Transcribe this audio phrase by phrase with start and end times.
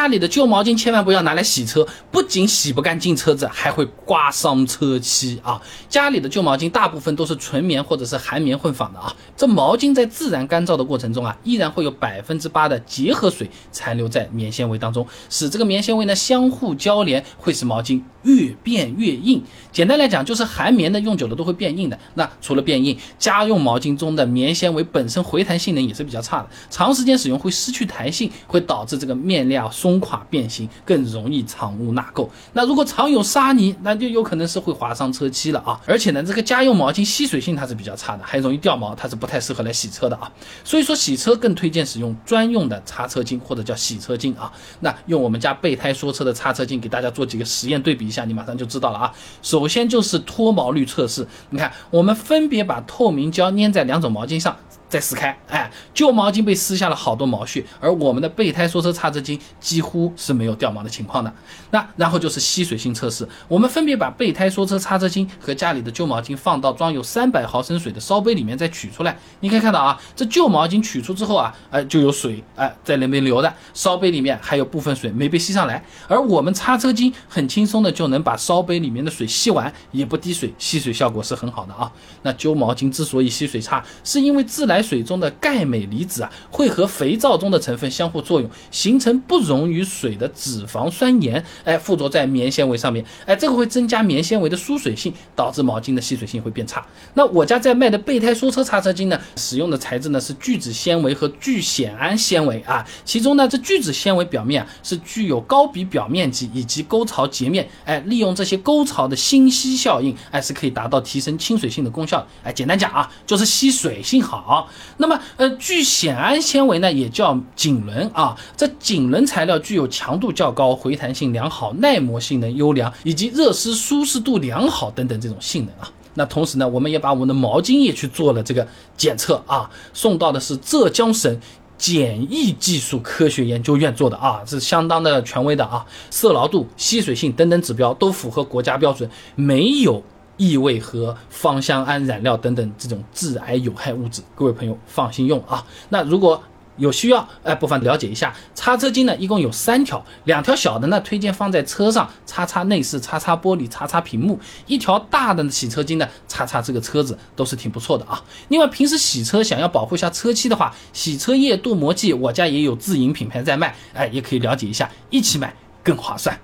[0.00, 5.60] 家里的旧毛巾千万不要拿来洗车，不仅洗不干净车子，还会刮伤车漆啊！
[5.90, 19.44] 家里的旧毛巾大部分都是纯棉或者是含棉混纺的啊，这毛巾在自然干燥的过程中啊，依然会有百分之八的结合水残留在棉纤维当中，使这个棉纤维呢相互交连，会使毛巾越变越硬。
[19.70, 21.98] 简单来讲，就是含棉的用久了都会变硬的。
[22.14, 29.89] 那除了变硬，家用毛巾中的棉纤维本身回弹性能也是比较差的，长时间使用会失去弹性，会导致这个面料松。
[29.90, 32.28] 松垮变形更容易藏污纳垢。
[32.52, 35.80] 那如果藏有沙泥，那就有可能是会划伤车漆了啊！
[35.84, 40.30] 而且呢，这个家用毛巾吸水性它是比较差的，还容易掉毛，它是不太适合来洗车的啊。
[40.62, 44.52] 所以说洗车更推荐使用专用的擦车巾或者叫洗车巾啊。
[44.78, 49.12] 那用我们家备胎说车的擦车巾给大家做几个实验对比一下，你马上就知道了啊。
[49.42, 54.56] 首先就是脱毛率测试，你看我们分别把透明胶粘在两种毛巾上。
[54.90, 61.32] 再撕开，哎，旧毛巾被撕下了好多毛屑，而我们的备胎说车擦车巾几乎是没有掉毛的情况的。
[61.70, 81.90] 那然后就是吸水性测试，我们分别把备胎说车擦车巾和家里的旧毛巾放到装有三百毫升水的烧杯里面再取出来，你可以看到啊，这旧毛巾取出之后啊，哎就有水哎在那边流的，烧杯里面还有部分水没被吸上来，而我们擦车巾很轻松的就能把烧杯里面的水吸完，也不滴水，吸水效果是很好的啊。
[82.22, 96.84] 那旧毛巾之所以吸水差，是因为自来水中的钙镁离子啊，会和肥皂中的成分相互作用，形成不溶于水的脂肪酸盐，哎，附着在棉纤维上面，哎，这个会增加棉纤维的疏水性，导致毛巾的吸水性会变差。
[97.14, 112.26] 那我家在卖的备胎说车擦车巾呢，使用的材质呢是聚酯纤维和聚酰胺纤维啊，其中呢这聚酯纤维表面啊是具有高比表面积以及沟槽截面，哎，利用这些沟槽的吸吸效应，哎，是可以达到提升亲水性的功效。
[112.42, 114.68] 哎，简单讲啊，就是吸水性好。
[114.98, 118.36] 那么，呃，聚酰胺纤维呢，也叫锦纶啊。
[118.56, 125.90] 这锦纶材料具有强度较高、回弹性良好、耐磨性能优良以及热湿舒适度良好等等这种性能啊。
[126.14, 131.40] 那同时呢，我们也把我们的毛巾也去做了这个检测啊，送到的是浙江省
[131.78, 140.02] 简易技术科学研究院做的啊，是相当的权威的啊，色牢度、吸水性等等指标都符合国家标准，没有。
[140.40, 145.62] 异味和芳香胺染料等等这种致癌有害物质，各位朋友放心用啊。
[145.90, 146.42] 那如果
[146.78, 148.34] 有需要，哎，不妨了解一下。
[148.54, 154.34] 擦车巾呢，一共有三条，两条小的呢，推荐放在车上擦擦内饰、擦擦玻璃、擦擦屏幕；
[154.66, 158.24] 一条大的洗车巾呢，擦擦这个车子都是挺不错的啊。
[158.48, 166.40] 另外，平时洗车想要保护一下车漆的话，洗车液、镀膜剂，我家也有自营品牌在卖，哎，也可以了解一下，一起买更划算。